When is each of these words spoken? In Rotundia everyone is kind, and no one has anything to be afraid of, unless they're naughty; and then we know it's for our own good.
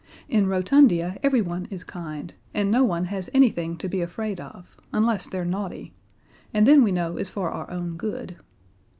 In 0.27 0.47
Rotundia 0.47 1.19
everyone 1.21 1.67
is 1.69 1.83
kind, 1.83 2.33
and 2.55 2.71
no 2.71 2.83
one 2.83 3.05
has 3.05 3.29
anything 3.35 3.77
to 3.77 3.87
be 3.87 4.01
afraid 4.01 4.41
of, 4.41 4.75
unless 4.91 5.27
they're 5.27 5.45
naughty; 5.45 5.93
and 6.55 6.65
then 6.65 6.81
we 6.81 6.91
know 6.91 7.17
it's 7.17 7.29
for 7.29 7.51
our 7.51 7.69
own 7.69 7.97
good. 7.97 8.37